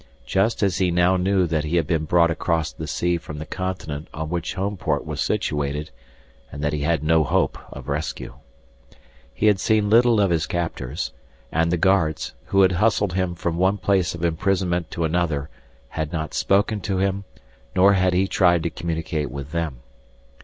Just 0.25 0.63
as 0.63 0.79
he 0.79 0.89
now 0.89 1.15
knew 1.15 1.45
that 1.45 1.63
he 1.63 1.75
had 1.75 1.85
been 1.85 2.05
brought 2.05 2.31
across 2.31 2.71
the 2.71 2.87
sea 2.87 3.19
from 3.19 3.37
the 3.37 3.45
continent 3.45 4.07
on 4.15 4.31
which 4.31 4.55
Homeport 4.55 5.05
was 5.05 5.21
situated 5.21 5.91
and 6.51 6.63
that 6.63 6.73
he 6.73 6.79
had 6.81 7.03
no 7.03 7.23
hope 7.23 7.55
of 7.71 7.87
rescue. 7.87 8.33
He 9.31 9.45
had 9.45 9.59
seen 9.59 9.91
little 9.91 10.19
of 10.19 10.31
his 10.31 10.47
captors, 10.47 11.13
and 11.51 11.71
the 11.71 11.77
guards, 11.77 12.33
who 12.45 12.63
had 12.63 12.71
hustled 12.71 13.13
him 13.13 13.35
from 13.35 13.57
one 13.57 13.77
place 13.77 14.15
of 14.15 14.25
imprisonment 14.25 14.89
to 14.89 15.05
another, 15.05 15.51
had 15.89 16.11
not 16.11 16.33
spoken 16.33 16.81
to 16.81 16.97
him, 16.97 17.23
nor 17.75 17.93
had 17.93 18.15
he 18.15 18.27
tried 18.27 18.63
to 18.63 18.71
communicate 18.71 19.29
with 19.29 19.51
them. 19.51 19.81